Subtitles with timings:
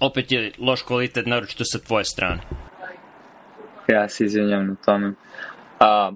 [0.00, 2.40] opet je loš kvalitet, naročito sa tvoje strane.
[3.88, 5.12] Ja se izvinjam na tome.
[5.80, 6.12] A,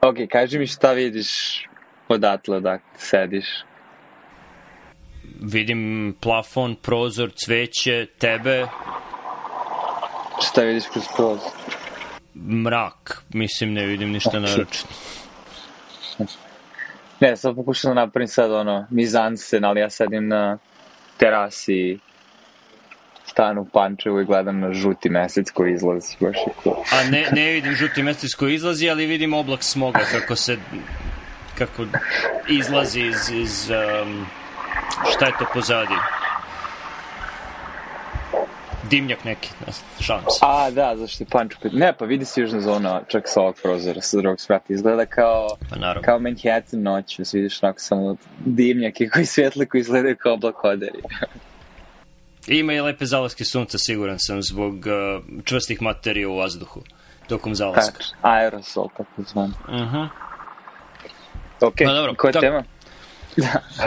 [0.00, 1.28] ok, kaži mi šta vidiš
[2.08, 3.46] odatle da sediš.
[5.40, 8.66] Vidim plafon, prozor, cveće, tebe,
[10.40, 11.50] Šta vidiš kroz prozor?
[12.34, 13.22] mrak.
[13.34, 14.88] Mislim, ne vidim ništa naročito.
[17.20, 20.58] Ne, sad pokušam da napravim sad ono, mizansen, ali ja sedim na
[21.16, 21.98] terasi
[23.38, 26.76] stanu u Pančevu i gledam na žuti mesec koji izlazi, baš je cool.
[26.92, 30.56] A ne, ne vidim žuti mesec koji izlazi, ali vidim oblak smoga kako se
[31.58, 31.84] kako
[32.48, 34.26] izlazi iz, iz um,
[35.12, 35.94] šta je to pozadi?
[38.90, 40.38] Dimnjak neki, ne znam, šalim se.
[40.42, 44.00] A, da, zašto je pet- Ne, pa vidi se južna zona, čak sa ovog prozora,
[44.00, 44.64] sa drugog sprata.
[44.68, 46.02] Izgleda kao, Pa naravno.
[46.02, 51.02] kao Manhattan noć, vidiš onako samo dimnjake koji svetle koji izgledaju kao oblakoderi.
[52.48, 56.82] Ima i lepe zalaske sunca, siguran sam, zbog uh, čvrstih materija u vazduhu
[57.28, 57.98] tokom zalaska.
[57.98, 59.50] Tač, aerosol, tako zvan.
[59.68, 60.08] Uh -huh.
[61.60, 62.64] Ok, Pa dobro, koja je tako- tema?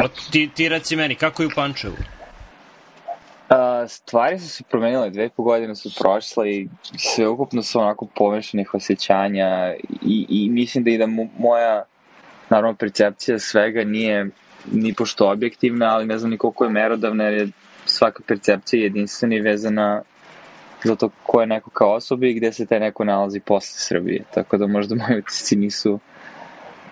[0.03, 1.95] O, ti, ti reci meni, kako je u Pančevu?
[3.49, 7.79] A, stvari su se promenile, dve i po godine su prošle i sve ukupno su
[7.79, 11.83] onako pomešanih osjećanja i, i mislim da i da mo- moja
[12.49, 14.29] naravno percepcija svega nije
[14.71, 17.47] ni pošto objektivna, ali ne znam ni koliko je merodavna jer je
[17.85, 20.01] svaka percepcija jedinstvena i vezana
[20.83, 24.23] za to ko je neko kao osoba i gde se taj neko nalazi posle Srbije.
[24.33, 25.99] Tako da možda moji utisci nisu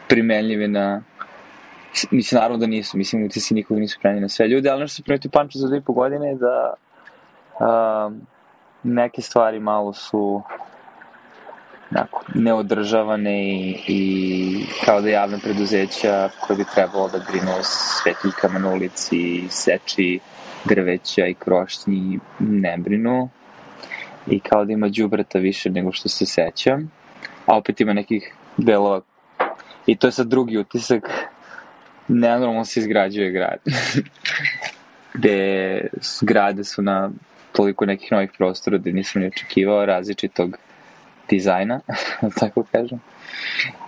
[0.08, 1.02] primenljivi na
[2.12, 2.98] Mislim, naravno da nisu.
[2.98, 5.68] Mislim, utisci nikog nisu prenijeli na sve ljude, ali nešto se primeti u Panču za
[5.68, 6.74] dve i po godine je da
[7.60, 8.22] um,
[8.84, 10.42] neke stvari malo su
[11.92, 18.60] onako, neodržavane i, i kao da javne preduzeća koje bi trebalo da brinu o svetiljkama
[18.60, 20.20] na ulici, seči
[20.66, 23.30] drveća i krošnji ne brinu
[24.28, 26.92] i kao da ima đubreta više nego što se sećam,
[27.46, 29.02] a opet ima nekih delova
[29.86, 31.04] i to je sad drugi utisak
[32.08, 33.60] nenormalno se izgrađuje grad.
[35.14, 37.12] Gde zgrade su na
[37.52, 40.58] toliko nekih novih prostora da nisam ni očekivao različitog
[41.30, 41.80] dizajna,
[42.22, 43.00] da tako kažem.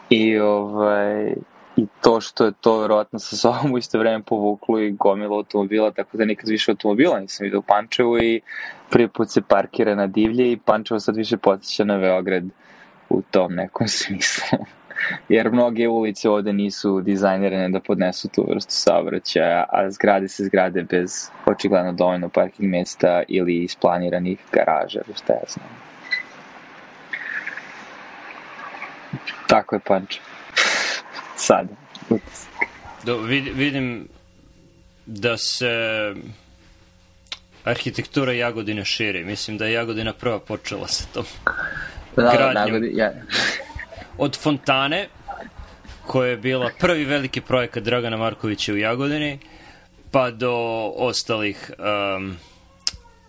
[0.09, 1.33] I, ovaj,
[1.81, 5.91] I to što je to verovatno sa sobom u isto vreme povuklo i gomilo automobila,
[5.91, 8.41] tako da nikad više automobila nisam vidio u Pančevu i
[8.89, 12.43] prvi put se parkira na divlje i Pančevo sad više potiče na Beograd
[13.09, 14.59] u tom nekom smislu
[15.29, 20.83] jer mnoge ulice ovde nisu dizajnirane da podnesu tu vrstu saobraćaja, a zgrade se zgrade
[20.83, 25.69] bez očigledno dovoljno parking mesta ili isplaniranih garaža, šta ja znam.
[29.47, 30.21] Tako je Pančo.
[31.41, 31.67] Sad.
[33.03, 34.07] Do, vid, vidim
[35.05, 35.73] da se
[37.63, 39.23] arhitektura Jagodine širi.
[39.23, 41.25] Mislim da je Jagodina prva počela sa tom.
[42.15, 42.53] Da, Gradnjom.
[42.53, 43.13] nagodi, ja,
[44.17, 45.07] Od fontane,
[46.07, 49.39] koja je bila prvi veliki projekat Dragana Markovića u Jagodini,
[50.11, 50.53] pa do
[50.95, 51.71] ostalih
[52.17, 52.37] um,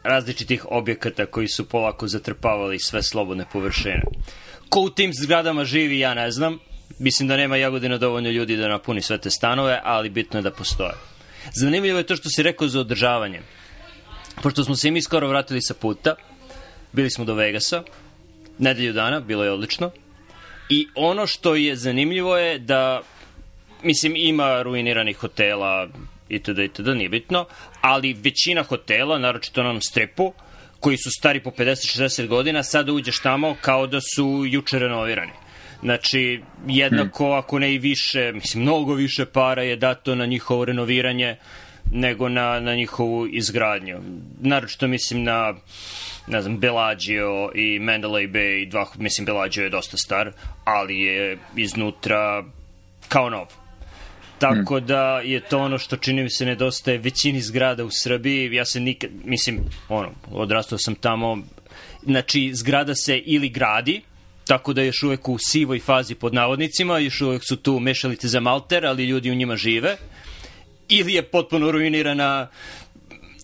[0.03, 4.03] različitih objekata koji su polako zatrpavali sve slobodne površine.
[4.69, 6.59] Ko u tim zgradama živi, ja ne znam.
[7.03, 10.51] Mislim da nema Jagodina dovoljno ljudi da napuni sve te stanove, ali bitno je da
[10.51, 10.93] postoje.
[11.55, 13.41] Zanimljivo je to što si rekao za održavanje.
[14.43, 16.15] Pošto smo se i mi skoro vratili sa puta,
[16.93, 17.83] bili smo do Vegasa,
[18.59, 19.91] nedelju dana, bilo je odlično.
[20.69, 23.03] I ono što je zanimljivo je da,
[23.83, 25.89] mislim, ima ruiniranih hotela
[26.29, 26.59] itd.
[26.59, 26.89] itd.
[26.89, 27.47] nije bitno,
[27.81, 30.33] ali većina hotela, naročito na onom stripu,
[30.81, 35.42] koji su stari po 50-60 godina, sada uđeš tamo kao da su juče renovirani.
[35.83, 41.37] Znači, jednako, ako ne i više, mislim, mnogo više para je dato na njihovo renoviranje
[41.93, 44.01] nego na, na njihovu izgradnju.
[44.41, 45.55] Naročito mislim na
[46.27, 50.33] ne znam, Bellagio i Mandalay Bay, dva, mislim Bellagio je dosta star,
[50.65, 52.45] ali je iznutra
[53.09, 53.47] kao nov.
[54.39, 58.55] Tako da je to ono što čini mi se nedostaje većini zgrada u Srbiji.
[58.55, 61.39] Ja se nikad, mislim, ono, odrastao sam tamo,
[62.03, 64.03] znači zgrada se ili gradi,
[64.47, 68.41] tako da još uvek u sivoj fazi pod navodnicima, još uvek su tu mešalice za
[68.41, 69.97] malter, ali ljudi u njima žive,
[70.89, 72.49] ili je potpuno ruinirana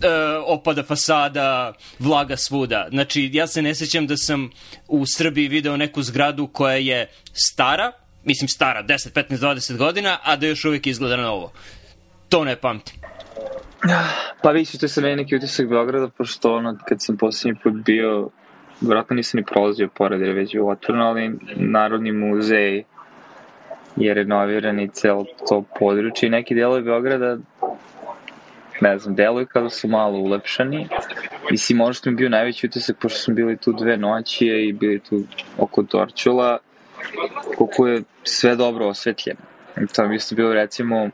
[0.03, 0.09] e,
[0.47, 2.89] opada fasada, vlaga svuda.
[2.91, 4.51] Znači, ja se ne sećam da sam
[4.89, 7.93] u Srbiji video neku zgradu koja je stara,
[8.25, 11.53] mislim stara, 10, 15, 20 godina, a da još uvijek izgleda novo.
[12.29, 12.95] To ne pamtim.
[14.43, 18.31] Pa vi to je meni neki utisak Beograda, pošto ono, kad sam posljednji put bio,
[18.81, 22.85] vjerojatno nisam ni prolazio pored, jer je već bilo otvoreno, ali Narodni muzej
[23.97, 27.37] je renoviran i celo to područje i neki delovi Beograda
[28.81, 30.89] ne znam, deluju kada su malo ulepšani.
[31.51, 35.23] Mislim, možda mi bio najveći utisak, pošto smo bili tu dve noći i bili tu
[35.59, 36.59] oko Dorčula,
[37.57, 39.41] koliko je sve dobro osvetljeno.
[39.95, 41.11] To mi isto bilo, recimo,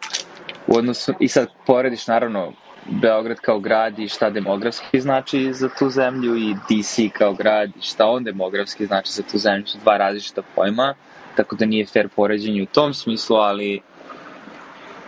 [0.66, 2.52] u odnosu, i sad porediš, naravno,
[2.86, 7.82] Beograd kao grad i šta demografski znači za tu zemlju i DC kao grad i
[7.82, 10.94] šta on demografski znači za tu zemlju su dva različita pojma,
[11.36, 13.80] tako da nije fair poređenje u tom smislu, ali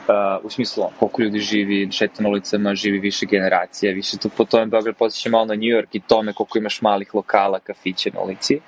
[0.08, 4.44] uh, u smislu koliko ljudi živi, šeta na ulicama, živi više generacija, više to po
[4.44, 8.20] tome Beograd posjeća malo na New York i tome koliko imaš malih lokala, kafića na
[8.20, 8.60] ulici.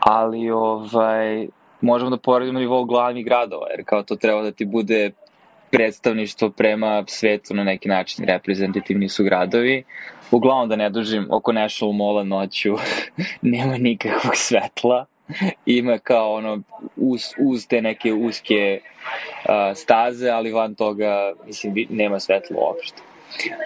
[0.00, 1.48] Ali ovaj,
[1.80, 5.10] možemo da poredimo nivou glavnih gradova, jer kao to treba da ti bude
[5.74, 9.84] predstavništvo prema svetu na neki način, reprezentativni su gradovi.
[10.30, 12.76] Uglavnom da ne dužim, oko National Mall noću
[13.42, 15.06] nema nikakvog svetla.
[15.66, 16.62] Ima kao ono,
[16.96, 23.02] uz, uz te neke uske uh, staze, ali van toga, mislim, nema svetla uopšte.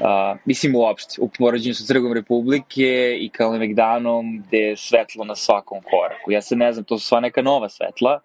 [0.00, 5.78] Uh, mislim uopšte, u poređenju sa Trgom Republike i Kalemegdanom gde je svetlo na svakom
[5.90, 6.32] koraku.
[6.32, 8.20] Ja se ne znam, to su sva neka nova svetla,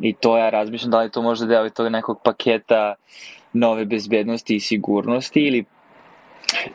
[0.00, 2.94] I to ja razmišljam da li to možda deo tog nekog paketa
[3.52, 5.64] nove bezbednosti i sigurnosti ili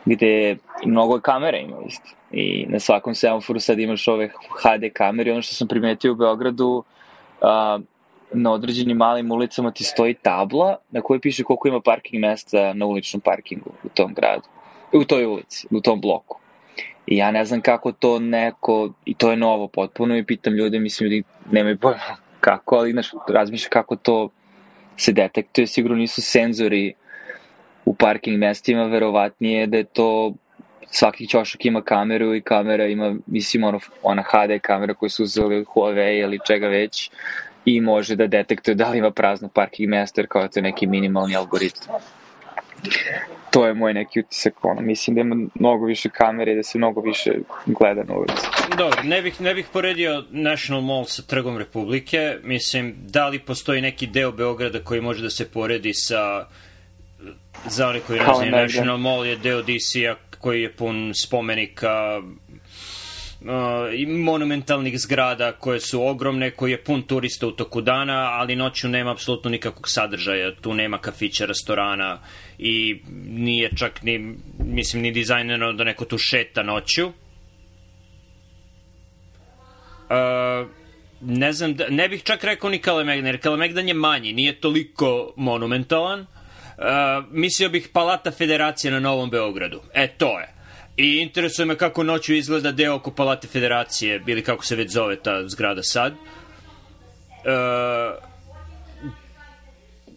[0.04, 2.10] gde mnogo kamera ima isto.
[2.30, 4.28] I na svakom semaforu sad imaš ove
[4.62, 5.32] HD kamere.
[5.32, 6.84] Ono što sam primetio u Beogradu,
[7.40, 7.78] a,
[8.32, 12.86] na određenim malim ulicama ti stoji tabla na kojoj piše koliko ima parking mesta na
[12.86, 14.48] uličnom parkingu u tom gradu.
[14.92, 16.38] U toj ulici, u tom bloku.
[17.06, 20.78] I ja ne znam kako to neko, i to je novo potpuno i pitam ljude,
[20.78, 24.28] mislim ljudi nemaju pojma kako, ali znaš, razmišlja kako to
[24.96, 26.94] se detektuje, sigurno nisu senzori
[27.84, 30.34] u parking mestima, verovatnije da je to
[30.90, 35.56] svaki ćošak ima kameru i kamera ima, mislim, ono, ona HD kamera koju su uzeli
[35.56, 37.10] od Huawei ili čega već
[37.64, 40.86] i može da detektuje da li ima prazno parking mesta, jer kao je to neki
[40.86, 41.94] minimalni algoritam
[43.50, 46.78] to je moj neki utisak, ono, mislim da ima mnogo više kamere i da se
[46.78, 47.30] mnogo više
[47.66, 48.46] gleda na ulici.
[48.78, 53.80] Dobro, ne bih, ne bih poredio National Mall sa Trgom Republike, mislim, da li postoji
[53.80, 56.46] neki deo Beograda koji može da se poredi sa
[57.66, 62.22] za one koji ne znaju, National Mall je deo DC-a koji je pun spomenika
[63.94, 68.88] i monumentalnih zgrada koje su ogromne, koji je pun turista u toku dana, ali noću
[68.88, 70.54] nema apsolutno nikakvog sadržaja.
[70.54, 72.20] Tu nema kafića, restorana
[72.58, 77.06] i nije čak ni, mislim, ni dizajneno da neko tu šeta noću.
[77.06, 77.12] Uh,
[81.20, 85.32] ne znam, da, ne bih čak rekao ni Kalemegdan, jer Kalemegdan je manji, nije toliko
[85.36, 86.20] monumentalan.
[86.20, 86.26] Uh,
[87.30, 89.80] mislio bih Palata Federacije na Novom Beogradu.
[89.94, 90.53] E, to je.
[90.96, 95.16] I interesuje me kako noću izgleda deo oko Palate Federacije, ili kako se već zove
[95.16, 96.12] ta zgrada sad.
[96.12, 96.16] E,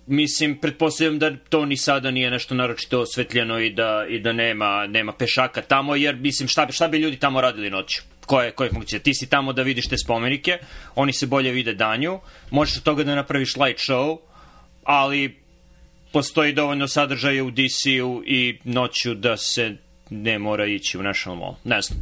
[0.08, 4.88] mislim, pretpostavljam da to ni sada nije nešto naročito osvetljeno i da, i da nema,
[4.88, 8.02] nema pešaka tamo, jer mislim, šta, šta bi ljudi tamo radili noću?
[8.28, 9.00] koje, koje funkcije.
[9.00, 10.60] Ti si tamo da vidiš te spomenike,
[10.96, 12.20] oni se bolje vide danju,
[12.52, 14.18] možeš od toga da napraviš light show,
[14.84, 15.40] ali
[16.12, 19.76] postoji dovoljno sadržaja u DC-u i noću da se
[20.10, 21.56] ne mora ići u National Mall.
[21.64, 22.00] Ne znam.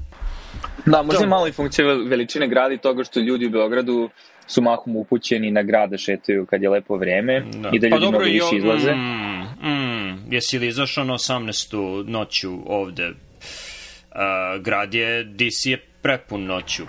[0.85, 4.09] Da, možda je malo i funkcija veličine grada i toga što ljudi u Beogradu
[4.47, 7.69] su mahom upućeni na grad da šetaju kad je lepo vreme da.
[7.73, 8.93] i da pa ljudi pa dobro, mnogo više izlaze.
[8.93, 12.03] Mm, mm, jesi li izašao na 18.
[12.07, 13.09] noću ovde?
[13.09, 16.83] Uh, grad je, DC je prepun noću.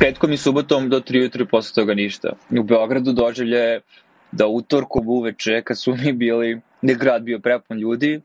[0.00, 2.32] Petkom i subotom do 3 jutru posle toga ništa.
[2.50, 3.80] U Beogradu doživlje
[4.32, 8.20] da utorkom uveče kad su mi bili, ne grad bio prepun ljudi,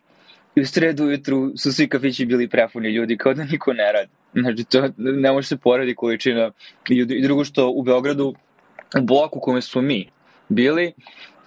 [0.56, 4.12] i u sredu ujutru su svi kafići bili prepuni ljudi, kao da niko ne radi.
[4.34, 6.52] Znači, to ne može se poredi količina
[6.90, 7.16] ljudi.
[7.16, 8.34] I drugo što u Beogradu,
[9.00, 10.10] u bloku kome smo mi
[10.50, 10.94] bili,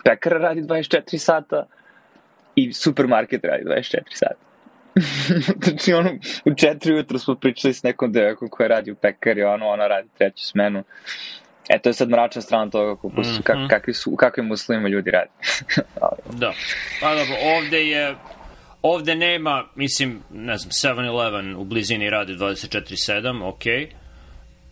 [0.04, 1.66] pekara radi 24 sata
[2.54, 4.46] i supermarket radi 24 sata.
[5.64, 6.10] znači, ono,
[6.44, 10.08] u četiri ujutru smo pričali s nekom devojkom koja radi u pekari, ono, ona radi
[10.18, 10.84] treću smenu.
[11.68, 13.42] E, to je sad mračna strana toga kako, mm -hmm.
[13.42, 15.30] kak, kakvi su, u kakvim uslovima ljudi radi.
[16.40, 16.52] da.
[17.00, 18.14] Pa dobro, ovde je
[18.82, 23.74] Ovde nema, mislim, ne znam, 7-Eleven u blizini radi 24-7, okej.
[23.74, 23.88] Okay.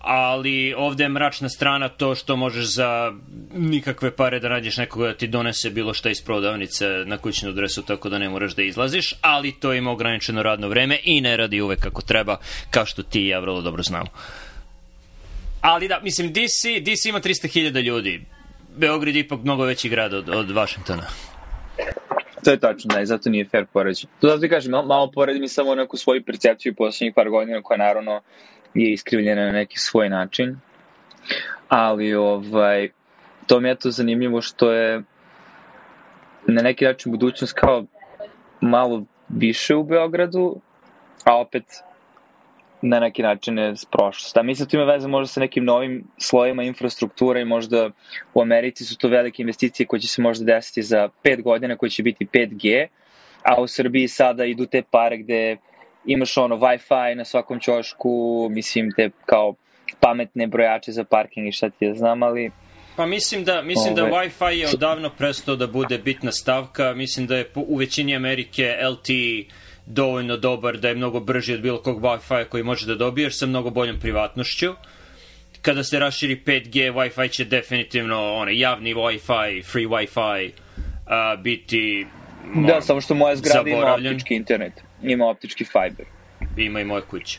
[0.06, 3.12] Ali ovde je mračna strana to što možeš za
[3.54, 7.82] nikakve pare da nađeš nekoga da ti donese bilo šta iz prodavnice na kućnu adresu
[7.82, 11.61] tako da ne moraš da izlaziš, ali to ima ograničeno radno vreme i ne radi
[11.61, 12.37] uvek kako treba,
[12.70, 14.11] kao što ti i ja vrlo dobro znamo.
[15.61, 18.25] Ali da, mislim, DC, DC ima 300.000 ljudi.
[18.76, 21.06] Beograd je ipak mnogo veći grad od, od Vašingtona.
[22.44, 24.12] To je tačno, da, i zato nije fair poređenje.
[24.20, 27.62] To zato ti kažem, malo, malo poredim i samo neku svoju percepciju poslednjih par godina
[27.62, 28.20] koja naravno
[28.74, 30.56] je iskrivljena na neki svoj način.
[31.68, 32.88] Ali, ovaj,
[33.46, 35.02] to mi je to zanimljivo što je
[36.46, 37.84] na neki način budućnost kao
[38.60, 40.60] malo više u Beogradu,
[41.24, 41.64] a opet
[42.86, 44.36] na neki način je s prošlost.
[44.36, 47.90] A mislim da to ima veze možda sa nekim novim slojima infrastrukture i možda
[48.34, 51.90] u Americi su to velike investicije koje će se možda desiti za 5 godina, koje
[51.90, 52.86] će biti 5G,
[53.42, 55.56] a u Srbiji sada idu te pare gde
[56.06, 59.54] imaš ono Wi-Fi na svakom ćošku, mislim te kao
[60.00, 62.50] pametne brojače za parking i šta ti ja znam, ali
[62.96, 64.10] Pa mislim da, mislim da Ove.
[64.10, 66.92] da Wi-Fi je odavno prestao da bude bitna stavka.
[66.94, 69.44] Mislim da je u većini Amerike LTE
[69.86, 73.46] dovoljno dobar da je mnogo brži od bilo kog Wi-Fi koji može da dobiješ sa
[73.46, 74.74] mnogo boljom privatnošću.
[75.62, 80.50] Kada se raširi 5G, Wi-Fi će definitivno, onaj javni Wi-Fi, free Wi-Fi,
[81.06, 82.06] a, biti
[82.66, 84.72] Da, samo što moja zgrada ima optički internet.
[85.02, 86.06] Ima optički fiber.
[86.56, 87.38] Ima i moja kuća.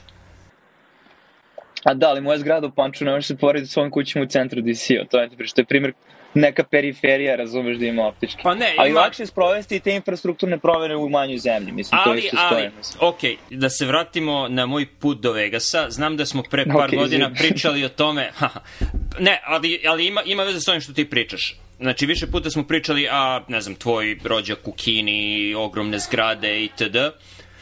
[1.86, 4.26] A da, ali moja zgrada u Panču ne može se porediti s ovom kućom u
[4.26, 5.06] centru DC-a.
[5.12, 5.94] To je, to je primjer
[6.34, 8.40] neka periferija, razumeš da ima optički.
[8.44, 9.00] Pa ne, ali ima...
[9.00, 12.72] lakše je sprovesti te infrastrukturne provere u manjoj zemlji, mislim, ali, to isto stoje.
[13.00, 16.90] Ali, ok, da se vratimo na moj put do Vegasa, znam da smo pre par
[16.90, 17.36] okay, godina zim.
[17.36, 18.32] pričali o tome,
[19.28, 21.60] ne, ali, ali ima, ima veze s ovim što ti pričaš.
[21.80, 26.98] Znači, više puta smo pričali, a, ne znam, tvoj rođak u Kini, ogromne zgrade itd.,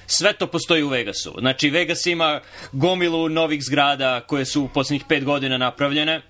[0.08, 1.36] Sve to postoji u Vegasu.
[1.40, 2.42] Znači, Vegas ima
[2.72, 6.22] gomilu novih zgrada koje su u poslednjih pet godina napravljene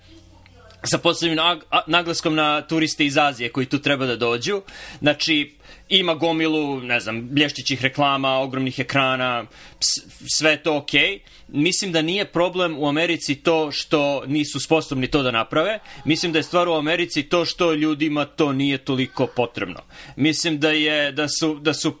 [0.84, 1.38] sa posebnim
[1.86, 4.62] naglaskom na turiste iz Azije koji tu treba da dođu.
[5.00, 5.54] Znači,
[5.88, 9.44] ima gomilu, ne znam, blješćićih reklama, ogromnih ekrana,
[10.36, 11.00] sve to okej.
[11.00, 11.18] Okay.
[11.48, 15.78] Mislim da nije problem u Americi to što nisu sposobni to da naprave.
[16.04, 19.80] Mislim da je stvar u Americi to što ljudima to nije toliko potrebno.
[20.16, 21.98] Mislim da je da su da su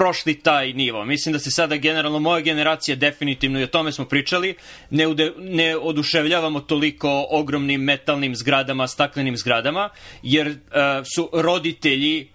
[0.00, 1.04] prošli taj nivo.
[1.04, 4.54] Mislim da se sada generalno moja generacija definitivno i o tome smo pričali,
[4.90, 9.88] ne, ude, ne oduševljavamo toliko ogromnim metalnim zgradama, staklenim zgradama,
[10.22, 10.54] jer uh,
[11.14, 12.28] su roditelji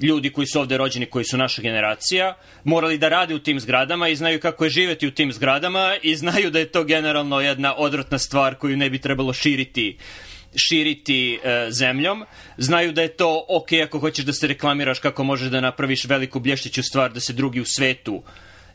[0.00, 4.08] ljudi koji su ovde rođeni, koji su naša generacija, morali da rade u tim zgradama
[4.08, 7.74] i znaju kako je živeti u tim zgradama i znaju da je to generalno jedna
[7.76, 12.24] odvratna stvar koju ne bi trebalo širiti uh, širiti e, zemljom.
[12.58, 16.40] Znaju da je to ok ako hoćeš da se reklamiraš kako možeš da napraviš veliku
[16.40, 18.22] blješćiću stvar da se drugi u svetu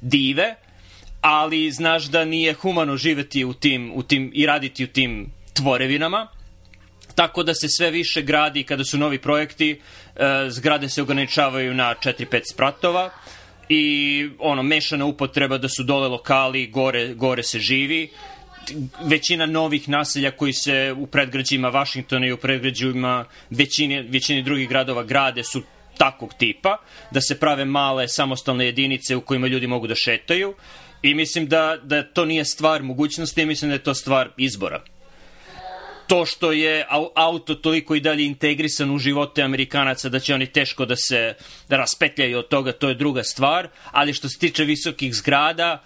[0.01, 0.55] dive,
[1.21, 6.27] ali znaš da nije humano živeti u tim, u tim i raditi u tim tvorevinama.
[7.15, 9.81] Tako da se sve više gradi kada su novi projekti,
[10.15, 13.09] e, zgrade se ograničavaju na 4-5 spratova
[13.69, 18.09] i ono mešana upotreba da su dole lokali, gore, gore se živi
[19.03, 25.03] većina novih naselja koji se u predgrađima Vašingtona i u predgrađima većini, većini drugih gradova
[25.03, 25.63] grade su
[25.97, 26.77] takvog tipa,
[27.11, 30.55] da se prave male samostalne jedinice u kojima ljudi mogu da šetaju
[31.01, 34.83] i mislim da, da to nije stvar mogućnosti, mislim da je to stvar izbora.
[36.07, 40.85] To što je auto toliko i dalje integrisan u živote Amerikanaca da će oni teško
[40.85, 41.33] da se
[41.69, 45.83] da raspetljaju od toga, to je druga stvar, ali što se tiče visokih zgrada,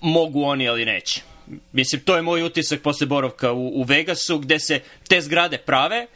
[0.00, 1.33] mogu oni, ali neće.
[1.72, 6.06] Mislim, to je moj utisak posle boravka u, u Vegasu, gde se te zgrade prave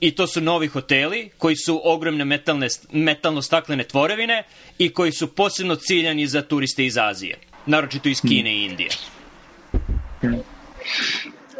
[0.00, 4.42] i to su novi hoteli koji su ogromne metalne, metalno-staklene tvorevine
[4.78, 8.90] i koji su posebno ciljani za turiste iz Azije, naročito iz Kine i Indije.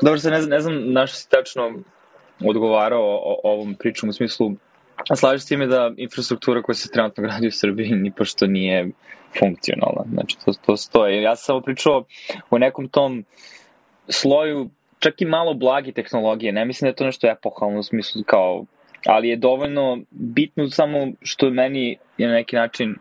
[0.02, 1.72] Dobro, se ne znam, ne znam naš si tačno
[2.44, 4.52] odgovarao o, o ovom pričom u smislu
[5.08, 8.90] A slažeš s time da infrastruktura koja se trenutno gradi u Srbiji ni pošto nije
[9.38, 10.04] funkcionalna.
[10.12, 11.22] Znači, to, to stoje.
[11.22, 12.04] Ja sam samo pričao
[12.50, 13.24] o nekom tom
[14.08, 16.52] sloju čak i malo blagi tehnologije.
[16.52, 18.64] Ne mislim da je to nešto epohalno u smislu kao
[19.06, 22.94] ali je dovoljno bitno samo što meni je na neki način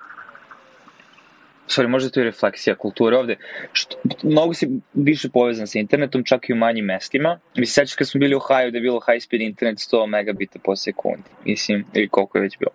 [1.68, 3.36] sorry, možda to je refleksija kulture ovde,
[3.74, 7.40] što, mnogo si više povezan sa internetom, čak i u manjim mestima.
[7.58, 10.08] Mi se sećaš kad smo bili u Ohio da je bilo high speed internet 100
[10.08, 12.72] megabita po sekundi, mislim, ili koliko je već bilo.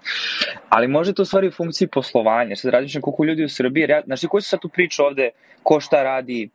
[0.69, 4.43] Ali može to stvari u funkciji poslovanja, sad razmišljam koliko ljudi u Srbiji, znači koji
[4.43, 5.31] su sad tu priča ovde,
[5.63, 6.49] ko šta radi,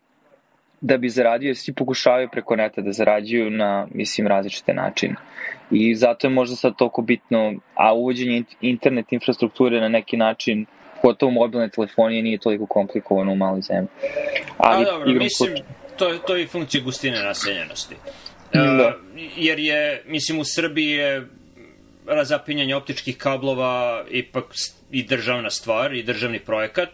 [0.82, 5.16] da bi zaradio, svi pokušavaju preko neta da zarađuju na, mislim, različite načine.
[5.72, 10.66] I zato je možda sad toliko bitno, a uvođenje internet infrastrukture na neki način
[11.06, 13.88] pogotovo mobilne telefonije nije toliko komplikovano u maloj zemlji.
[14.58, 15.56] Ali, A dobro, mislim,
[15.98, 17.96] to, to je i funkcija gustine naseljenosti.
[18.54, 18.62] Da.
[18.62, 21.28] Uh, jer je, mislim, u Srbiji je
[22.08, 24.46] razapinjanje optičkih kablova ipak
[24.92, 26.90] i državna stvar i državni projekat.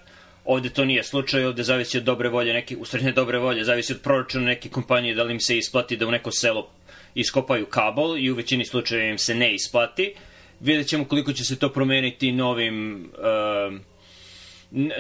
[0.46, 3.64] Ovde to nije slučaj, ovde zavisi od dobre volje, neki, u stvari ne dobre volje,
[3.64, 6.68] zavisi od proračuna neke kompanije da li im se isplati da u neko selo
[7.16, 10.14] iskopaju kabel i u većini slučajeva im se ne isplati.
[10.60, 13.91] Vidjet ćemo koliko će se to promeniti novim uh,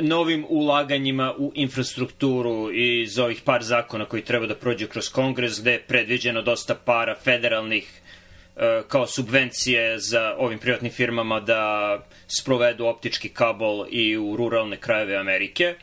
[0.01, 5.71] novim ulaganjima u infrastrukturu iz ovih par zakona koji treba da prođu kroz kongres, gde
[5.71, 8.01] je predviđeno dosta para federalnih
[8.55, 11.97] e, kao subvencije za ovim privatnim firmama da
[12.27, 15.75] sprovedu optički kabel i u ruralne krajeve Amerike.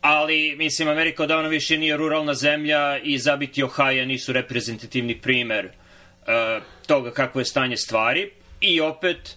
[0.00, 6.62] Ali, mislim, Amerika odavno više nije ruralna zemlja i zabiti Ohio nisu reprezentativni primer uh,
[6.86, 8.30] toga kako je stanje stvari.
[8.60, 9.36] I opet,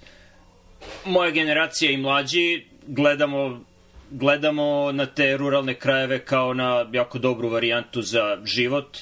[1.06, 3.66] moja generacija i mlađi gledamo
[4.12, 8.98] gledamo na te ruralne krajeve kao na jako dobru varijantu za život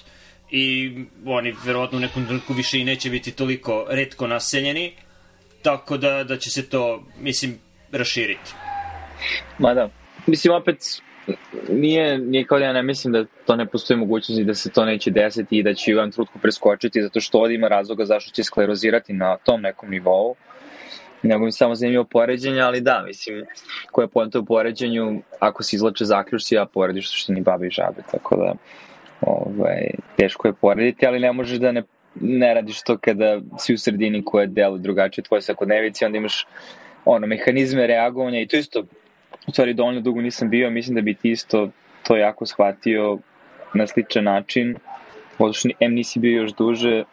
[0.51, 0.95] i
[1.25, 4.93] oni verovatno u nekom trenutku više i neće biti toliko redko naseljeni,
[5.61, 7.59] tako da, da će se to, mislim,
[7.91, 8.53] raširiti.
[9.59, 9.89] Ma da.
[10.27, 10.77] Mislim, opet,
[11.69, 14.69] nije, nije kao da ja ne mislim da to ne postoji mogućnost i da se
[14.69, 18.05] to neće desiti i da će u jednom trutku preskočiti, zato što ovdje ima razloga
[18.05, 20.35] zašto će sklerozirati na tom nekom nivou
[21.23, 23.45] nego mi samo zanimljivo poređenje, ali da, mislim,
[23.91, 27.71] koja je poenta u poređenju, ako se izlače zaključci, ja porediš što ni babi i
[27.71, 28.53] žabe, tako da
[29.21, 31.83] ovaj, teško je porediti, ali ne možeš da ne,
[32.15, 36.45] ne radiš to kada si u sredini koja delu drugačije tvoje svakodnevici, onda imaš
[37.05, 38.83] ono, mehanizme reagovanja i to isto,
[39.47, 41.69] u stvari dovoljno dugo nisam bio, mislim da bi ti isto
[42.03, 43.17] to jako shvatio
[43.73, 44.75] na sličan način,
[45.39, 47.03] odnosno M nisi bio još duže,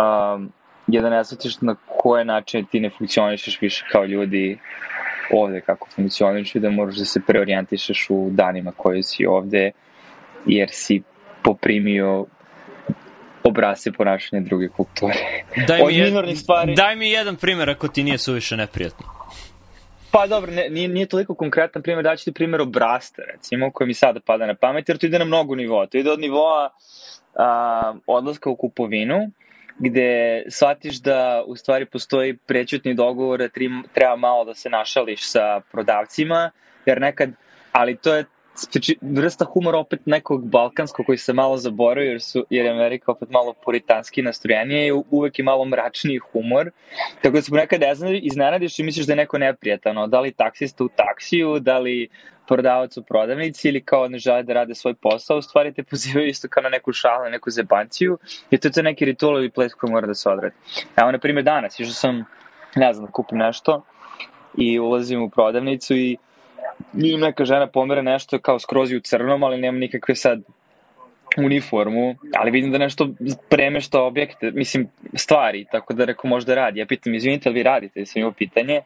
[0.00, 0.52] um,
[0.86, 4.58] je da ne shvatiš na koje načine ti ne funkcionišeš više kao ljudi
[5.32, 9.70] ovde kako funkcioniš i da moraš da se preorijentišeš u danima koji si ovde
[10.46, 11.02] jer si
[11.42, 12.26] poprimio
[13.44, 15.14] obrase ponašanja druge kulture.
[15.66, 16.74] Daj mi, je, stvari...
[16.74, 19.06] daj mi jedan primer ako ti nije suviše neprijatno.
[20.10, 23.94] Pa dobro, ne, nije, nije toliko konkretan primer, daću ti primer obrasta, recimo, koji mi
[23.94, 25.86] sada pada na pamet, jer to ide na mnogo nivoa.
[25.86, 26.70] To ide od nivoa
[27.34, 29.30] a, odlaska u kupovinu,
[29.78, 33.48] gde shvatiš da u stvari postoji prećutni dogovor da
[33.92, 36.50] treba malo da se našališ sa prodavcima,
[36.86, 37.30] jer nekad,
[37.72, 38.24] ali to je
[39.00, 43.30] vrsta humora opet nekog balkanskog koji se malo zaboravio jer, su, jer je Amerika opet
[43.30, 46.70] malo puritanski nastrojenije i uvek je malo mračniji humor.
[47.22, 47.80] Tako da se nekad
[48.22, 50.06] iznenadiš i misliš da je neko neprijatano.
[50.06, 52.08] Da li taksista u taksiju, da li
[52.48, 56.26] prodavac u prodavnici ili kao ne žele da rade svoj posao, u stvari te pozivaju
[56.26, 58.18] isto kao na neku šalu, neku zebanciju
[58.50, 60.54] i to je to neki ritual ili ples koji mora da se odradi.
[60.96, 62.24] Evo, na primjer, danas, išao sam,
[62.76, 63.82] ne znam, da kupim nešto
[64.56, 66.16] i ulazim u prodavnicu i
[66.92, 70.42] vidim neka žena pomera nešto kao skrozi u crnom, ali nema nikakve sad
[71.36, 73.08] uniformu, ali vidim da nešto
[73.48, 76.80] premešta objekte, mislim, stvari, tako da reko možda radi.
[76.80, 78.06] Ja pitam, izvinite, ali vi radite?
[78.06, 78.80] Sam imao pitanje.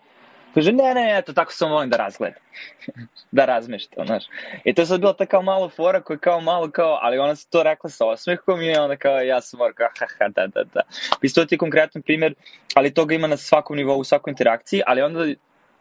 [0.54, 2.42] Kaže, ne, ne, eto, tako sam volim da razgledam.
[3.36, 4.24] da razmešta, znaš.
[4.64, 7.36] I to je sad bila ta kao malo fora koja kao malo kao, ali ona
[7.36, 10.64] se to rekla sa osmehom i onda kao ja sam mora kao, ha, da, da,
[10.64, 10.80] da.
[11.22, 12.34] Mislim, to ti je konkretan primjer,
[12.74, 15.26] ali toga ima na svakom nivou, u svakoj interakciji, ali onda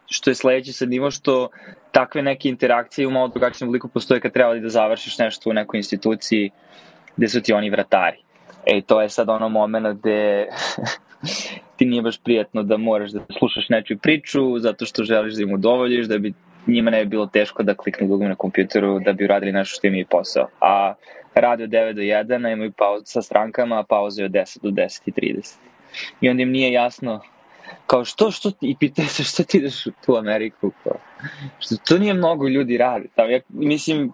[0.09, 1.49] što je sledeći sad nivo što
[1.91, 5.77] takve neke interakcije u malo drugačijem obliku postoje kad treba da završiš nešto u nekoj
[5.77, 6.51] instituciji
[7.17, 8.17] gde su ti oni vratari.
[8.65, 10.47] E, to je sad ono moment gde
[11.75, 15.53] ti nije baš prijatno da moraš da slušaš nečiju priču zato što želiš da im
[15.53, 16.33] udovoljiš, da bi
[16.67, 19.87] njima ne bi bilo teško da kliknu dugom na kompjuteru da bi uradili nešto što
[19.87, 20.47] im je posao.
[20.61, 20.93] A
[21.35, 24.69] rade od 9 do 1, a imaju pauzu sa strankama, a pauze od 10 do
[24.69, 25.55] 10 i 30.
[26.21, 27.21] I onda im nije jasno
[27.87, 30.97] kao što, što, i pitaju se što ti ideš u tu Ameriku, kao,
[31.59, 34.11] što to nije mnogo ljudi radi, tamo, ja, mislim,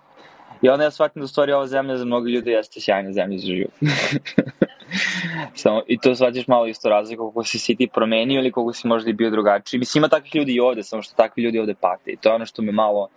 [0.61, 3.37] i onda ja shvatim da u stvari ova zemlja za mnogo ljudi jeste sjajna zemlja
[3.37, 3.73] za život.
[5.53, 8.87] Samo, I to shvatiš malo isto razliku kako si si ti promenio ili kako si
[8.87, 9.79] možda i bio drugačiji.
[9.79, 12.11] Mislim, ima takvih ljudi i ovde, samo što takvi ljudi ovde pate.
[12.11, 13.07] I to je ono što me malo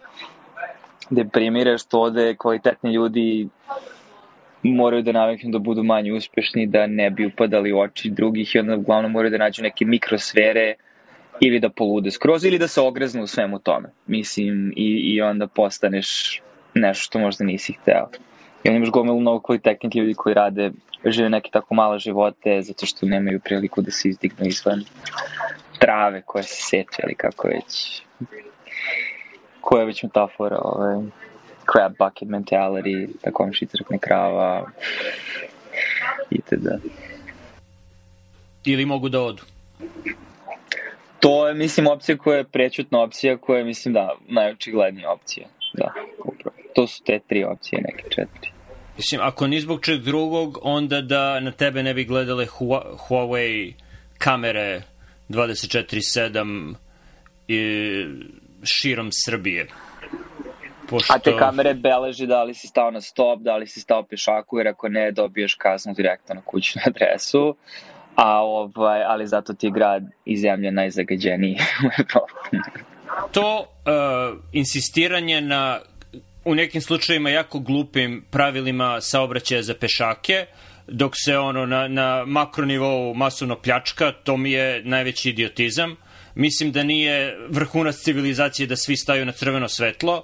[1.10, 3.48] deprimira, što ovde kvalitetni ljudi
[4.62, 8.58] moraju da naviknu da budu manje uspešni, da ne bi upadali u oči drugih i
[8.58, 10.74] onda uglavnom moraju da nađu neke mikrosfere
[11.40, 13.88] ili da polude skroz ili da se ogreznu u svemu tome.
[14.06, 16.40] Mislim, i, i onda postaneš
[16.74, 18.08] nešto što možda nisi hteo.
[18.64, 20.70] I onda imaš gomilu mnogo kvalitetnih ljudi koji rade,
[21.04, 24.84] žive neke tako male živote zato što nemaju priliku da se izdignu izvan
[25.78, 28.02] trave koje se seče ili kako već
[29.60, 30.96] koja je već metafora ovaj,
[31.72, 34.70] crab bucket mentality, tako vam šicrkne krava,
[36.30, 36.68] itd.
[38.64, 39.42] Ili mogu da odu?
[41.20, 45.46] To je, mislim, opcija koja je prećutna opcija, koja je, mislim, da, najočiglednija opcija.
[45.74, 45.92] Da.
[46.78, 48.50] To su te tri opcije, neke četiri.
[48.96, 52.46] Mislim, ako ni zbog čeg drugog, onda da na tebe ne bi gledale
[53.08, 53.72] Huawei
[54.18, 54.82] kamere
[55.28, 56.74] 24-7
[58.62, 59.66] širom Srbije.
[60.88, 61.12] Pošto...
[61.12, 64.58] A te kamere beleži da li si stao na stop, da li si stao pešaku,
[64.58, 67.56] jer ako ne, dobiješ kaznu direktno na kućnu adresu.
[68.14, 72.56] A ovaj, ali zato ti je grad i zemlja najzagađeniji u Evropi.
[73.32, 75.80] to uh, insistiranje na
[76.48, 80.46] u nekim slučajima jako glupim pravilima saobraćaja za pešake
[80.86, 85.96] dok se ono na, na makronivou masovno pljačka, to mi je najveći idiotizam.
[86.34, 90.22] Mislim da nije vrhunac civilizacije da svi staju na crveno svetlo.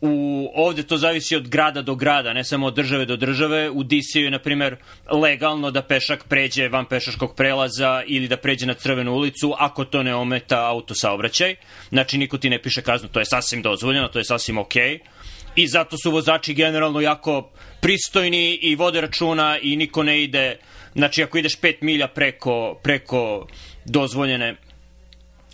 [0.00, 3.70] U, ovde to zavisi od grada do grada, ne samo od države do države.
[3.70, 4.76] U DC je, na primer,
[5.10, 10.02] legalno da pešak pređe van pešaškog prelaza ili da pređe na crvenu ulicu ako to
[10.02, 11.54] ne ometa autosaobraćaj.
[11.88, 14.98] Znači, niko ti ne piše kaznu, to je sasvim dozvoljeno, to je sasvim okej.
[14.98, 15.19] Okay
[15.56, 20.56] i zato su vozači generalno jako pristojni i vode računa i niko ne ide,
[20.94, 23.46] znači ako ideš 5 milja preko, preko
[23.84, 24.56] dozvoljene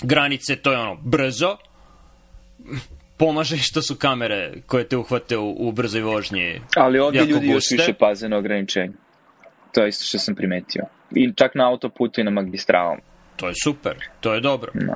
[0.02, 1.56] granice, to je ono brzo,
[3.16, 7.74] pomaže što su kamere koje te uhvate u, u brzoj vožnji Ali ovdje ljudi guste.
[7.74, 8.92] još više paze na ograničenje.
[9.72, 10.84] To je isto što sam primetio.
[11.10, 12.98] I čak na autoputu i na magistralom.
[13.36, 14.72] To je super, to je dobro.
[14.74, 14.94] No.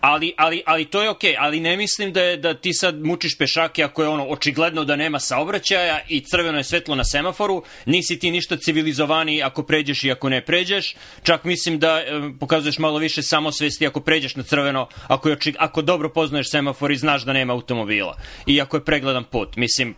[0.00, 1.36] Ali, ali, ali to je okej, okay.
[1.38, 4.96] ali ne mislim da je da ti sad mučiš pešake ako je ono očigledno da
[4.96, 10.10] nema saobraćaja i crveno je svetlo na semaforu, nisi ti ništa civilizovaniji ako pređeš i
[10.10, 12.04] ako ne pređeš, čak mislim da e,
[12.40, 16.92] pokazuješ malo više samosvesti ako pređeš na crveno, ako, je očig, ako dobro poznaješ semafor
[16.92, 19.94] i znaš da nema automobila i ako je pregledan put, mislim,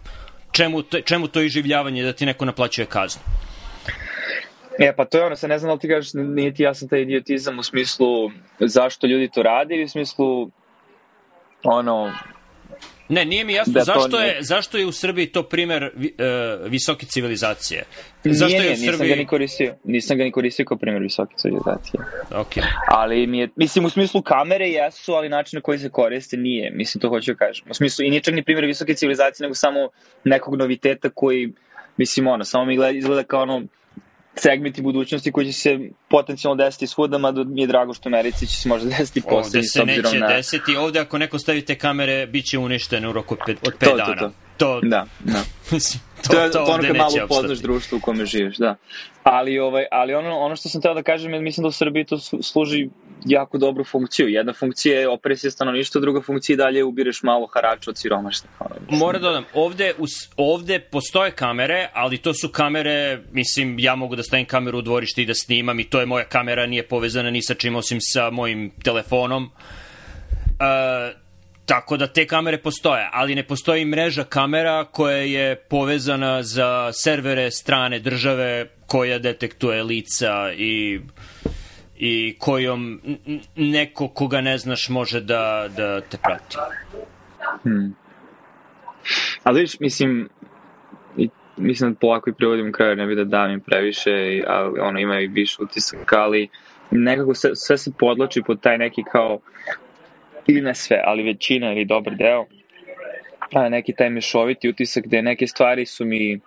[0.52, 3.22] čemu, čemu to iživljavanje da ti neko naplaćuje kaznu?
[4.78, 6.88] E, pa to je ono, sad ne znam da li ti kažeš, nije ti jasan
[6.88, 8.30] taj idiotizam u smislu
[8.60, 10.50] zašto ljudi to rade ili u smislu
[11.64, 12.12] ono,
[13.08, 14.26] Ne, nije mi jasno da zašto, ne...
[14.26, 17.84] je, zašto je u Srbiji to primer uh, visoke civilizacije.
[18.24, 18.90] Zašto nije, je u Srbiji...
[18.90, 19.74] nisam ga ni koristio.
[19.84, 22.00] Nisam ga ni koristio kao primer visoke civilizacije.
[22.30, 22.62] Okay.
[22.88, 26.70] Ali mi je, mislim, u smislu kamere jesu, ali način na koji se koriste nije.
[26.70, 27.66] Mislim, to hoću da kažem.
[27.70, 29.88] U smislu, i nije čak ni primer visoke civilizacije, nego samo
[30.24, 31.52] nekog noviteta koji,
[31.96, 33.62] mislim, ono, samo mi gleda, izgleda kao ono,
[34.36, 38.56] segmenti budućnosti koji će se potencijalno desiti svuda, mada mi je drago što Americi će
[38.56, 39.82] se možda desiti poslednji s na...
[39.82, 43.34] Ovde se neće desiti, ovde ako neko stavi te kamere, bit će uništen u roku
[43.34, 44.14] od 5 dana.
[44.14, 44.32] To, to.
[44.56, 45.42] to, da, da.
[46.22, 48.76] To, to, to, to ono kad malo upoznaš društvo u kome živiš, da.
[49.22, 52.18] Ali, ovaj, ali ono, ono što sam teo da kažem mislim da u Srbiji to
[52.18, 52.88] služi
[53.24, 54.28] jako dobru funkciju.
[54.28, 58.48] Jedna funkcija je opresija stanovništva, druga funkcija je dalje ubireš malo harača od siromašta.
[58.90, 64.16] Mora da dodam, ovde, us, ovde postoje kamere, ali to su kamere, mislim, ja mogu
[64.16, 67.30] da stavim kameru u dvorište i da snimam i to je moja kamera, nije povezana
[67.30, 69.44] ni sa čim osim sa mojim telefonom.
[69.44, 71.22] Uh,
[71.66, 77.50] Tako da te kamere postoje, ali ne postoji mreža kamera koja je povezana za servere
[77.50, 81.00] strane države koja detektuje lica i
[82.04, 83.00] i kojom
[83.56, 86.56] neko koga ne znaš može da, da te prati.
[87.62, 87.94] Hmm.
[89.44, 90.28] Ali viš, mislim,
[91.56, 95.26] mislim da polako i privodim kraju, ne bi da davim previše, ali ono, ima i
[95.26, 96.48] više utisak, ali
[96.90, 99.40] nekako sve, sve se podloči pod taj neki kao
[100.46, 102.46] ili ne sve, ali većina ili dobar deo,
[103.70, 106.40] neki taj mešoviti utisak gde neke stvari su mi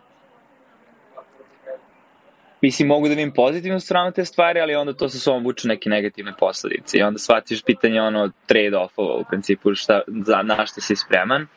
[2.65, 5.89] mislim, mogu da vidim pozitivnu stranu te stvari, ali onda to sa sobom vuče neke
[5.89, 10.95] negativne posledice i onda shvatiš pitanje ono trade-offova u principu šta, za, na što si
[10.95, 11.47] spreman.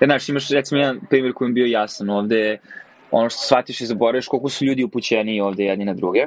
[0.00, 2.58] Jer, znaš, imaš recimo jedan primjer koji je bio jasan ovde
[3.10, 6.26] ono što shvatiš i zaboraviš koliko su ljudi upućeni ovde jedni na druge.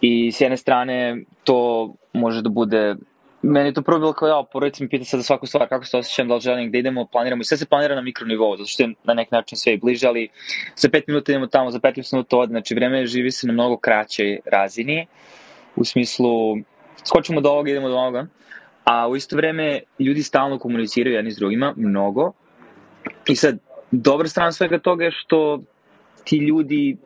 [0.00, 2.96] I s jedne strane to može da bude
[3.44, 5.96] meni to prvo bilo kao, ja, porodica mi pita sad za svaku stvar, kako se
[5.96, 8.82] osjećam, da li želim, gde idemo, planiramo i sve se planira na mikronivou, zato što
[8.82, 10.28] je na neki način sve i bliže, ali
[10.76, 13.76] za pet minuta idemo tamo, za 15 minuta od, znači vreme živi se na mnogo
[13.76, 15.06] kraćoj razini,
[15.76, 16.56] u smislu,
[17.04, 18.26] skočimo do ovoga, idemo do ovoga,
[18.84, 22.32] a u isto vreme ljudi stalno komuniciraju jedni s drugima, mnogo,
[23.28, 23.58] i sad,
[23.90, 25.60] dobra strana svega toga je što
[26.24, 26.96] ti ljudi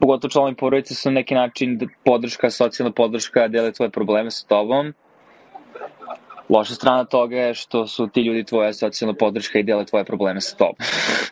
[0.00, 4.94] pogotovo članovi porodice su na neki način podrška, socijalna podrška, dele tvoje probleme sa tobom.
[6.48, 10.40] Loša strana toga je što su ti ljudi tvoja socijalna podrška i dele tvoje probleme
[10.40, 10.76] sa tobom.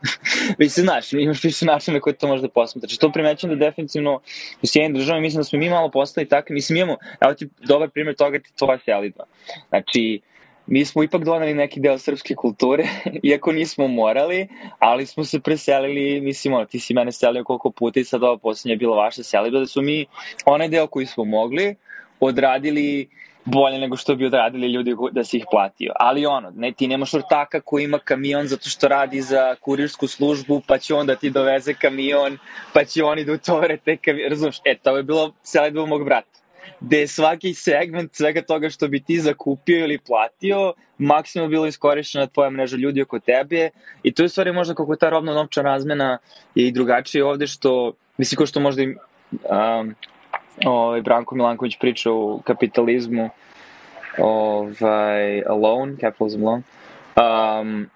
[0.69, 2.99] se znaš, imaš više načina na koje to možda posmetraš.
[2.99, 4.21] To primećam da definitivno
[4.63, 6.55] u sjednim državama mislim da smo mi malo postali takvi.
[6.55, 9.25] Mislim, imamo, evo ti dobar primjer toga ti tvoja selidba.
[9.69, 10.21] Znači,
[10.67, 12.85] mi smo ipak doneli neki deo srpske kulture,
[13.31, 14.49] iako nismo morali,
[14.79, 18.39] ali smo se preselili, mislim, ono, ti si mene selio koliko puta i sad ova
[18.39, 20.07] posljednja je bila vaša selidba, da su mi
[20.45, 21.75] onaj deo koji smo mogli
[22.21, 23.09] odradili
[23.45, 25.93] bolje nego što bi odradili ljudi da se ih platio.
[26.01, 30.63] Ali ono, ne, ti nemaš ortaka koji ima kamion zato što radi za kurirsku službu,
[30.67, 32.39] pa će onda ti doveze kamion,
[32.73, 34.61] pa će oni da utovore te kamion, razumeš?
[34.65, 36.36] E, to je bilo selidba mog brata
[36.81, 42.27] gde je svaki segment svega toga što bi ti zakupio ili platio, maksimum bilo iskorišćena
[42.27, 43.71] tvoja mreža ljudi oko tebe.
[44.03, 46.19] I to je stvari možda kako ta robna novča razmena
[46.55, 49.95] je i drugačije ovde što, mislim ko što možda i um,
[50.67, 53.31] ovaj, Branko Milanković priča o kapitalizmu
[54.19, 56.63] ovaj, alone, capitalism alone,
[57.61, 57.87] um,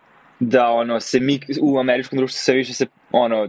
[0.41, 3.49] da ono se mik, u američkom društvu sve više se ono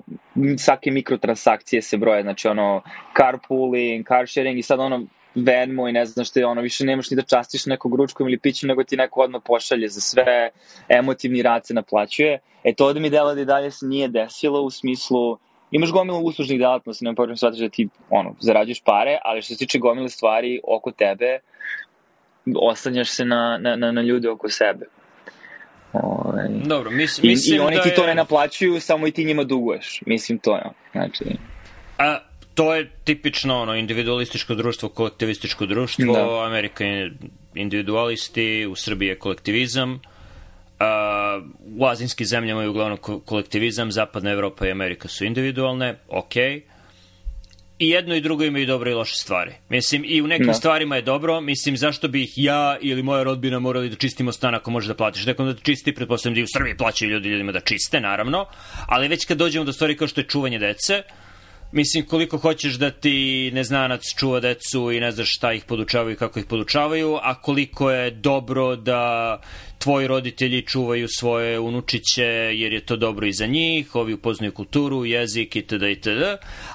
[0.58, 2.82] svake mikrotransakcije se broje znači ono
[3.17, 7.12] carpooling, car sharing i sad ono Venmo i ne znam što je ono, više nemaš
[7.12, 10.50] ni da častiš nekog ručkom ili pićem, nego ti neko odmah pošalje za sve,
[10.89, 12.39] emotivni rad se naplaćuje.
[12.63, 15.38] E to da mi dela da i dalje se nije desilo u smislu,
[15.71, 19.58] imaš gomilu uslužnih delatnosti, nema potrebno shvatiš da ti ono, zarađuješ pare, ali što se
[19.58, 21.39] tiče gomile stvari oko tebe,
[22.56, 24.86] oslanjaš se na, na, na, na ljude oko sebe.
[25.93, 26.47] Ovaj.
[26.65, 28.08] Dobro, mis, mislim I, i oni da ti to je...
[28.08, 30.01] ne naplaćuju, samo i ti njima duguješ.
[30.06, 30.63] Mislim, to je.
[30.91, 31.23] Znači...
[31.97, 32.17] A,
[32.54, 36.45] to je tipično ono individualističko društvo, kolektivističko društvo, da.
[36.45, 37.12] Amerika je
[37.56, 39.99] individualisti, u Srbiji je kolektivizam, uh,
[41.77, 46.34] u azinskim zemljama je uglavnom kolektivizam, Zapadna Evropa i Amerika su individualne, ok.
[47.82, 49.52] I jedno i drugo imaju dobre i loše stvari.
[49.70, 50.54] Mislim, i u nekim da.
[50.54, 54.72] stvarima je dobro, mislim, zašto bih ja ili moja rodbina morali da čistimo stan ako
[54.72, 55.26] možeš da platiš.
[55.26, 58.46] Nekom da čisti, pretpostavljam da i u Srbiji plaćaju ljudi ljudima da čiste, naravno,
[58.88, 61.04] ali već kad dođemo do stvari kao što je čuvanje dece,
[61.74, 66.17] Mislim, koliko hoćeš da ti neznanac čuva decu i ne znaš šta ih podučavaju i
[66.17, 69.39] kako ih podučavaju, a koliko je dobro da
[69.82, 75.06] tvoji roditelji čuvaju svoje unučiće jer je to dobro i za njih, ovi upoznaju kulturu,
[75.06, 75.84] jezik itd.
[75.84, 76.22] itd.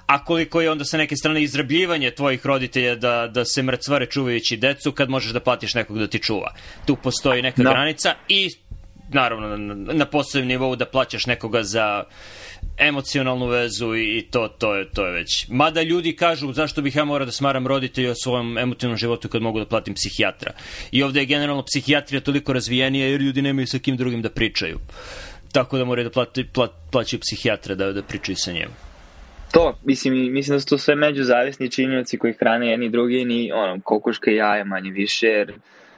[0.07, 4.57] A koliko je onda sa neke strane izrabljivanje tvojih roditelja da, da se mrcvare čuvajući
[4.57, 6.55] decu kad možeš da platiš nekog da ti čuva.
[6.87, 7.71] Tu postoji neka no.
[7.71, 7.75] Da.
[7.75, 8.51] granica i
[9.13, 12.05] naravno na, na posebnom nivou da plaćaš nekoga za
[12.79, 15.49] emocionalnu vezu i to, to, je, to je već.
[15.49, 19.43] Mada ljudi kažu zašto bih ja morao da smaram roditelja o svom emotivnom životu kad
[19.43, 20.53] mogu da platim psihijatra.
[20.93, 24.79] I ovde je generalno psihijatrija toliko razvijenija jer ljudi nemaju sa kim drugim da pričaju.
[25.53, 28.69] Tako da moraju da plati, pla, plaćaju psihijatra da, da pričaju sa njim.
[29.53, 33.81] To, mislim, mislim da su to sve međuzavisni činjenici koji hrane jedni drugi, ni ono,
[33.85, 35.53] kokoška i jaje manje više, jer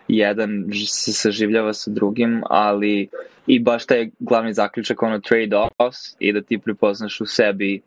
[0.08, 3.08] jedan se saživljava sa drugim, ali
[3.46, 7.80] i baš taj glavni zaključak ono trade-offs i da ti prepoznaš u sebi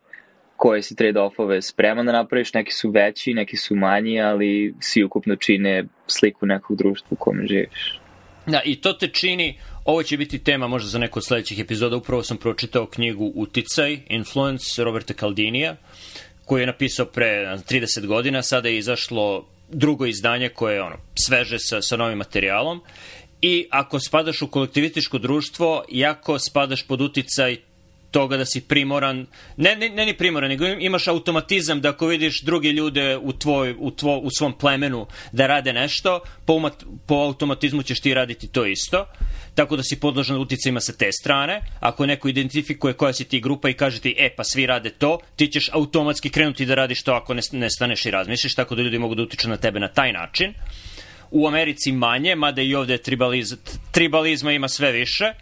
[0.56, 5.36] koje si trade-offove spreman da napraviš, neki su veći, neki su manji, ali svi ukupno
[5.36, 8.00] čine sliku nekog društva u kome živiš.
[8.46, 11.96] Da, i to te čini, ovo će biti tema možda za neko od sledećih epizoda,
[11.96, 15.76] upravo sam pročitao knjigu Uticaj, Influence, Roberta Caldinija,
[16.44, 21.58] koju je napisao pre 30 godina, sada je izašlo drugo izdanje koje je ono, sveže
[21.58, 22.80] sa, sa novim materijalom
[23.42, 27.56] i ako spadaš u kolektivističko društvo, jako spadaš pod uticaj
[28.12, 32.42] toga da si primoran, ne, ne, ne ni primoran, nego imaš automatizam da ako vidiš
[32.42, 37.14] druge ljude u, tvoj, u, tvoj, u svom plemenu da rade nešto, po, umat, po
[37.14, 39.06] automatizmu ćeš ti raditi to isto,
[39.54, 41.60] tako da si podložan uticajima sa te strane.
[41.80, 45.18] Ako neko identifikuje koja si ti grupa i kaže ti, e pa svi rade to,
[45.36, 48.82] ti ćeš automatski krenuti da radiš to ako ne, ne staneš i razmišljaš, tako da
[48.82, 50.54] ljudi mogu da utiču na tebe na taj način.
[51.30, 53.56] U Americi manje, mada i ovde tribaliz,
[53.90, 55.32] tribalizma ima sve više,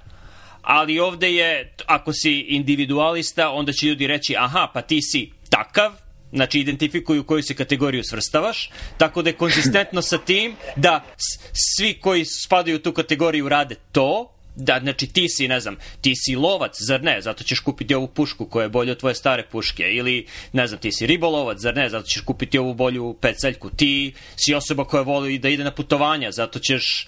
[0.63, 5.93] ali ovde je, ako si individualista, onda će ljudi reći, aha, pa ti si takav,
[6.33, 11.05] znači identifikuju koju se kategoriju svrstavaš, tako da je konzistentno sa tim da
[11.53, 16.13] svi koji spadaju u tu kategoriju rade to, da, znači ti si, ne znam, ti
[16.17, 19.47] si lovac, zar ne, zato ćeš kupiti ovu pušku koja je bolja od tvoje stare
[19.53, 23.71] puške, ili, ne znam, ti si ribolovac, zar ne, zato ćeš kupiti ovu bolju peceljku,
[23.71, 27.07] ti si osoba koja voli da ide na putovanja, zato ćeš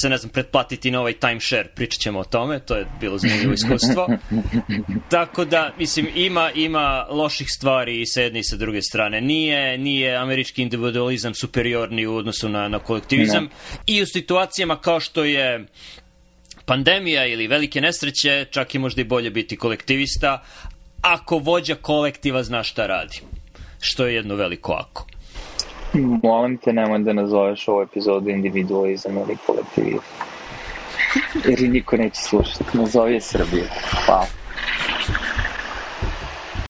[0.00, 3.52] se, ne znam, pretplatiti na ovaj timeshare, pričat ćemo o tome, to je bilo zanimljivo
[3.52, 4.08] iskustvo.
[5.10, 9.20] Tako da, mislim, ima, ima loših stvari i sa jedne i sa druge strane.
[9.20, 13.50] Nije, nije američki individualizam superiorni u odnosu na, na kolektivizam no.
[13.86, 15.66] i u situacijama kao što je
[16.64, 20.44] pandemija ili velike nesreće, čak i možda i bolje biti kolektivista,
[21.00, 23.20] ako vođa kolektiva zna šta radi.
[23.80, 25.06] Što je jedno veliko ako.
[26.22, 30.04] Molim te, nemoj da nazoveš ovu epizodu individualizam ili kolektivizam.
[31.44, 32.64] Jer niko neće slušati.
[32.72, 33.64] Nazovi je Srbije.
[34.06, 34.26] Hvala.